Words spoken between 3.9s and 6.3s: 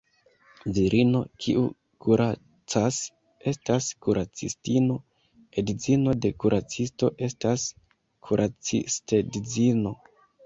kuracistino; edzino